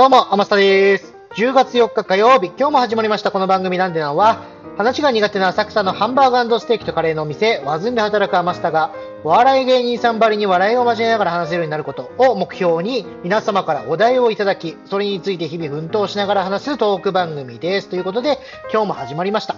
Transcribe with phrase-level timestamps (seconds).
[0.00, 1.14] どうも、天下です。
[1.36, 4.40] 10月4日火曜日、今日も始まりましたこの番組なんでなんは、
[4.78, 8.94] 話が苦手な浅草のハンバーグステーキとカレーのお店、ワズンで働く天下が、
[9.24, 17.90] お笑い芸人さんばりに笑いを交えながら話せるようになることを目標に、皆様からお題をいただき、それについて日々奮闘しながら話すトーク番組です。
[17.90, 18.38] ということで、
[18.72, 19.56] 今日も始まりました。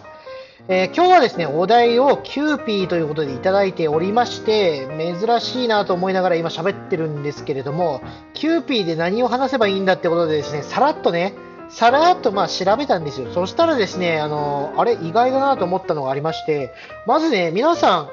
[0.69, 8.01] えー、今日はですね、お題をキューピーということでいただいておりまして、珍しいなと思いながら今喋ってるんですけれども、
[8.33, 11.35] キューピーで何を話せばいいんだってことでですね、さらっとね、
[11.69, 13.33] さらっとまあ調べたんですよ。
[13.33, 16.71] そしたらですね、あの、あれ意外だなと思ったのがありまして、
[17.09, 18.09] まずね、皆さん、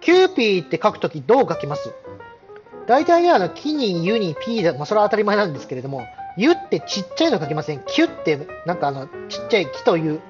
[0.00, 1.92] キューピーって書くときどう書きます？
[2.86, 7.82] 大体ね、あの、キに、ユに、ピーだ、まあ、それは当たり前なんですけれども、ユってちっちゃいの書きません？
[7.88, 10.20] キュってなんかあの、ちっちゃいキという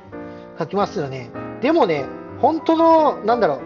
[0.59, 1.29] 書きますよね。
[1.61, 2.07] でもね、
[2.41, 3.57] 本当の、なんだろ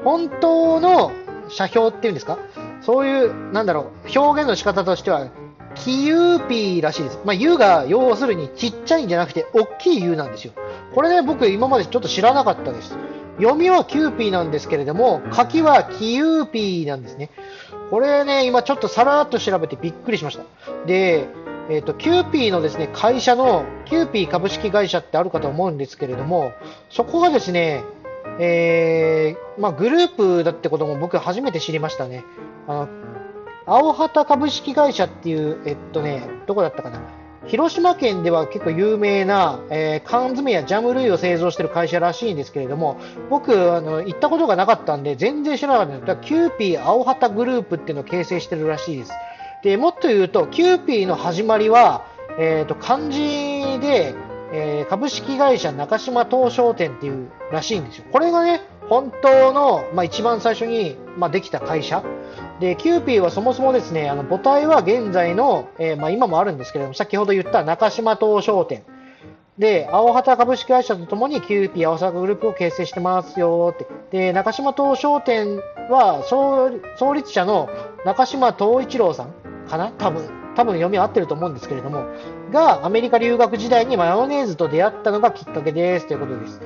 [0.00, 1.12] う、本当の
[1.48, 2.38] 商標っていうんですか？
[2.80, 5.28] そういう、なんだろう、表現の仕方としては、
[5.74, 7.18] キユーピーらしいです。
[7.24, 10.52] まあ、U が要するにちっちゃいんじゃなくて、大きい ユなんですよ。
[10.94, 12.96] これね、僕今までちょっと知らなかったです。
[13.38, 17.30] 読みはキューピーなんですけれども、書きはキユーピーなんですね。
[17.90, 20.44] これね、今ちょっとさらっと調べてびっくりしました。
[20.86, 21.26] で、
[21.70, 26.52] え、ー、と、キューピーのですね、会社の、キューピー株式会社ってあるかと思うんですけれども、
[26.90, 27.84] そこがですね、
[28.38, 32.24] えー、まあ、グループだってことも僕初めて知りましたね。
[32.66, 32.88] あの、
[33.66, 37.00] アヲハタ株式会社っていう、えっとね、どこだったかな。
[37.46, 42.98] 広島県では結構有名な、えー、缶詰やジャム類を製造している会社らしいんですけれども、
[43.30, 46.28] 僕、あの、行ったことがなかったんで、全然知らなかったんです。
[46.28, 49.12] キューピーアヲハタグループっていうのを形成してるらしいです。
[49.62, 52.04] で、もっと言うと、キューピーの始まりは、
[52.38, 53.20] え、ー、と、漢字
[53.80, 54.14] で、
[54.52, 58.04] えー、株式会社中島董商店っていうらしいんですよ。
[58.10, 62.02] これがね、本当の、まあ、一番最初に、まあ、できた会社。
[62.60, 68.82] で、キューピーはそもそもですね、あの母体は現在の、えー、まあ、今もあるんですけれども、先ほど言った中島董商店。
[69.58, 73.86] で、アヲハタ株式会社とともにキューピーアヲハタグループを形成してますよって。
[74.10, 77.68] で、中島董商店は創立者の
[78.04, 79.90] 中島東一郎さんかな？
[79.92, 82.04] 多分、多分読み合ってると思うんですけれども、
[82.52, 86.60] がアメリカ留学時代にマヨネーズと出会ったのがきっかけですということです。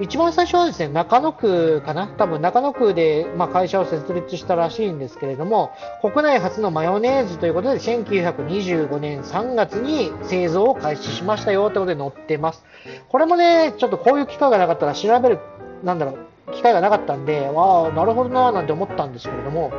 [0.00, 2.06] 一番最初はですね、中野区かな？
[2.06, 12.64] 多分中野区で、まあ、会社を設立したらしいんですけれども、国内初のマヨネーズということで、1925年3月に製造を開始しましたよということで載ってます。
[13.08, 15.40] これもね、ちょっとこういう機会がなかったら調べる、
[15.82, 19.72] なんだろう、機会がなかったんで、わあ、なるほどななんて思ったんですけれども、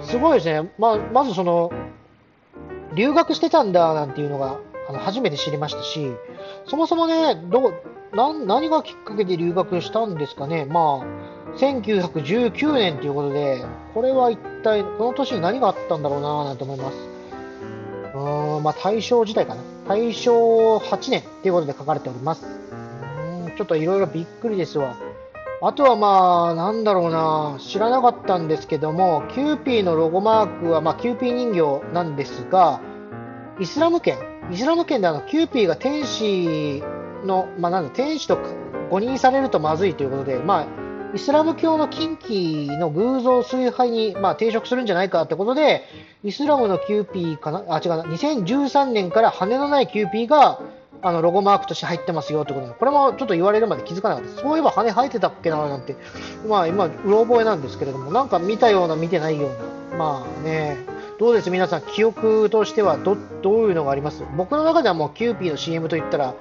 [0.00, 0.70] すごいですね。
[0.78, 1.70] まあ、まずその、
[2.94, 4.58] 留学してたんだなんていうのが
[4.88, 6.12] あの初めて知りましたし、
[6.66, 7.72] そもそもね、ど
[8.12, 13.64] な何がきっかけで留学したんですかね、まあ、1919年ということで、
[13.94, 16.96] これは一体、この年に何があったんだろうななんて思います。
[18.14, 19.62] うーん、まあ、大正時代かな。
[19.86, 22.46] 大正8年ということで書かれております。
[22.46, 24.96] うん、ちょっといろいろびっくりですわ。
[25.62, 32.80] あとはまあ、なんだろうな、知らなかったんですけども、キューピーのロゴマークは、まあ、キューピー人形なんですが、
[33.60, 34.16] イスラム圏、
[34.50, 36.82] イスラム圏であの、キューピーが天使
[37.26, 38.38] の、まあ、なんだ、天使と
[38.88, 40.66] 誤認されるとまずいということで、まあ、
[41.14, 45.82] イスラム教の禁忌の偶像崇拝に、まあ、抵触するんじゃないかってことで、
[46.24, 50.60] イスラムのキューピーかな、あ、違うな、2013年から羽のないキューピーが、
[51.02, 54.42] あのロゴマークとして入ってますよってことで、これもちょっと言われるまで気づかなかった。
[54.42, 55.96] そういえば羽生えてたっけななんて、
[56.46, 59.50] まあ今、うろ覚えなんですけれども、なんか見たような、見てないよう
[59.92, 60.76] な、まあね、
[61.18, 61.50] どうです？
[61.50, 64.24] 皆さん、記憶としてはどどういうのがあります？
[64.36, 66.34] 僕の中ではもうキューピーの CM といったら、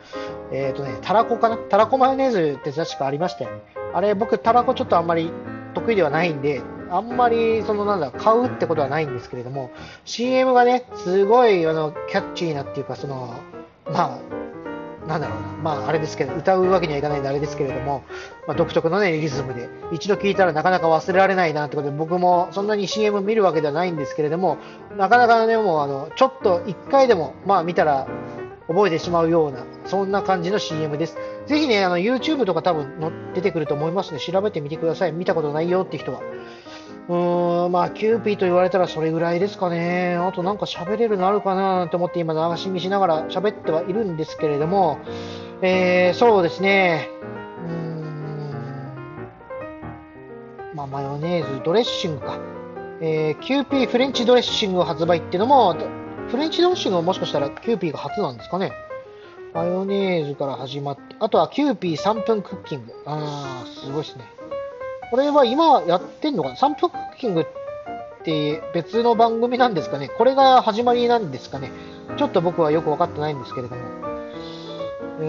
[0.51, 1.57] えっ、ー、とね、たらこかな？
[1.57, 3.61] たらこマヨネーズって確かありましたよね。
[3.93, 5.31] あれ、僕、たらこちょっとあんまり
[5.73, 6.61] 得意ではないんで、
[6.91, 9.69] あんまり、そのなんだ、買うってことはないんですけれども、
[10.05, 13.35] CM がね、すごい、あの、キャッチーなっていうか、その、
[13.91, 18.03] まあ、なんだろうな、まあ、あれですけど、歌うわけにはいかないんであれですけれども、
[18.47, 24.57] まあ、独特のね、リズムで、一度聴いたらなかなか忘れられないなってことで、僕もそんなに CM 見るわけではないんですけれども、
[24.97, 28.07] なかなかね、もう、あの、ちょっと一回でも、まあ、見たら、
[28.69, 31.17] 覚えてしまうような、そんな感じの CM です。
[31.47, 35.11] ぜひね、あの、YouTube とか多分の出てくると思いますので、調べてみてください。
[35.11, 36.21] 見たことないよって人は。
[37.09, 40.15] うーん、まあ、キューピーと言われたらそれぐらいですかね。
[40.15, 44.99] あとなんか喋れるのあるかなと思って今流し見しながら喋ってはいるんですけれども、
[45.63, 47.09] えー、そうですね。
[47.65, 48.93] うーん、
[50.75, 52.39] まあ、マヨネーズ、ドレッシングか。
[53.01, 55.75] えー、キューピーフレンチドレッシング発売っていうのも、
[56.27, 58.71] フレンチドレッシングはもしかしたらキューピーが初なんですかね。
[59.55, 62.93] マヨネーズから始まって、あとはキューピー3分クッキング。
[63.07, 64.25] あー、すごいですね。
[65.11, 67.45] これは今やってんのかな ?3 分クッキングっ
[68.23, 70.07] て別の番組なんですかね？
[70.09, 71.71] これが始まりなんですかね？
[72.17, 73.81] ちょっと僕はよく分かってないんですけれども。
[75.19, 75.25] うー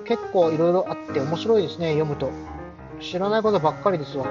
[0.00, 2.30] ん、結構いろいろあって面白いですね、読むと。
[3.00, 4.26] 知らないことばっかりですわ。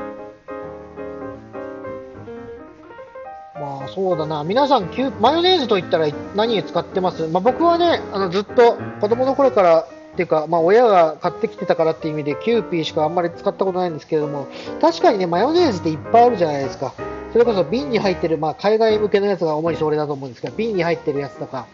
[3.56, 4.44] まあそうだな。
[4.44, 4.89] 皆さん、
[5.21, 7.27] マヨネーズといったら何に使ってます？
[7.27, 14.48] まあ僕はね、あのずっと子供の頃からていうか、まあ親が買ってきてたからっていう意味でキューピーしかあんまり使ったことないんですけれども、
[14.81, 16.94] 確かにね、マヨネーズっていっぱいあるじゃないですか。
[17.31, 21.68] それこそ瓶に入ってる、まあ海外向けのやつが主にそれだと思うんですけど、瓶に入ってるやつとか、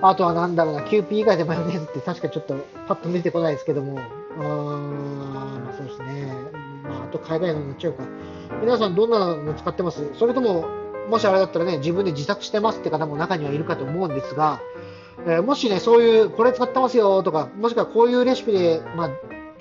[0.00, 2.56] あとはなんだろうな、キューピー以外でマヨネーズって確かちょっと
[2.88, 4.00] パッと出てこないですけども、
[4.38, 6.32] うーん、そうですね。
[6.82, 8.04] まああと海外のになっちゃうか。
[8.60, 10.02] 皆さんどんなの使ってます？
[10.14, 10.66] それとも
[11.08, 14.60] もしあれだったらね、自分で自作してますって方も中にはいるかと思うんですが、
[15.26, 19.10] えー、もしね、そういう、これ使ってますよとか、もしくはこういうレシピで、まあ、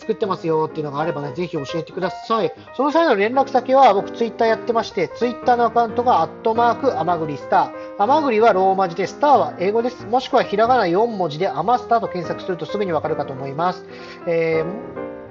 [0.01, 2.51] 作ってますよっていうのがあればね、ぜひ教えてください。
[2.75, 8.03] その際の連絡先は、僕ツイッターやってまして、ツイッターのアカウントが、アットマーク、アマグリスター。
[8.03, 10.07] アマグリはローマ字で、スターは英語です。
[10.07, 13.85] もしくはひらがな4文字で、アマスターと検索するとすぐにわかるかと思います。
[14.25, 14.63] え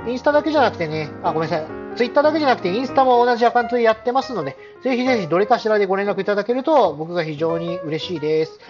[0.06, 1.80] ー、インスタだけじゃなくてね、あ、ごめんなさい。
[1.96, 8.60] ツイッターだけじゃなくて、インスタも同じアカウントでやってますので、ぜひぜひどれかしらでご連絡いただけると、僕が非常に嬉しいです。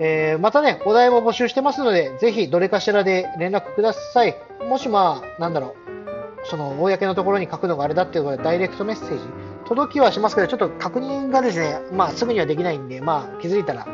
[0.00, 4.36] えー、またね、お題も募集してますので、ぜひどれかしらで連絡ください。
[4.68, 5.74] もしまあ、なんだろ
[6.44, 9.24] う、その、公のところに書くのがあれだっていうことで、ダイレクトメッセージ、
[9.66, 13.86] 届きはしますけど、ちょっと確認がですね、まあ、すぐにはできないんで、まあ、気づいたら、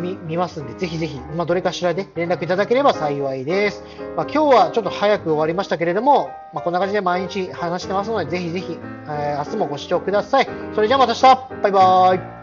[0.00, 3.82] 見見ますんで、ぜひぜひ、まあ、どれかしらで連絡いただければ幸いです。
[4.16, 10.48] まあ、今日はちょっと早く終わりましたけれども、まあ、こんな感じで毎日話してますので、ぜひぜひ、えー、明日もご視聴ください。
[10.74, 12.33] それじゃあまた明日バイバーイ